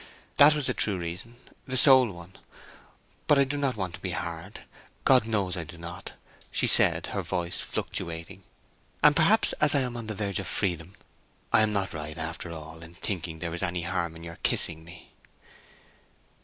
That 0.37 0.55
was 0.55 0.65
the 0.65 0.73
true 0.73 0.97
reason—the 0.97 1.77
sole 1.77 2.09
one. 2.09 2.35
But 3.27 3.37
I 3.37 3.43
do 3.43 3.55
not 3.55 3.75
want 3.75 3.93
to 3.93 3.99
be 3.99 4.09
hard—God 4.13 5.27
knows 5.27 5.55
I 5.55 5.63
do 5.63 5.77
not," 5.77 6.13
she 6.49 6.65
said, 6.65 7.05
her 7.13 7.21
voice 7.21 7.61
fluctuating. 7.61 8.41
"And 9.03 9.15
perhaps—as 9.15 9.75
I 9.75 9.81
am 9.81 9.95
on 9.95 10.07
the 10.07 10.15
verge 10.15 10.39
of 10.39 10.47
freedom—I 10.47 11.61
am 11.61 11.71
not 11.71 11.93
right, 11.93 12.17
after 12.17 12.51
all, 12.51 12.81
in 12.81 12.95
thinking 12.95 13.37
there 13.37 13.53
is 13.53 13.61
any 13.61 13.83
harm 13.83 14.15
in 14.15 14.23
your 14.23 14.37
kissing 14.41 14.83
me." 14.83 15.11